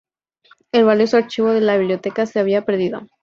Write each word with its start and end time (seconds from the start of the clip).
El 0.71 0.85
valioso 0.85 1.17
archivo 1.17 1.51
de 1.51 1.61
la 1.61 1.77
biblioteca 1.77 2.25
se 2.25 2.39
había 2.39 2.65
perdido. 2.65 3.01